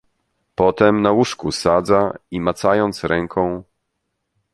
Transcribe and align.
Potem 0.55 1.01
na 1.01 1.11
łóżku 1.11 1.51
sadza 1.51 2.13
i 2.31 2.39
macając 2.41 3.03
ręką 3.03 3.63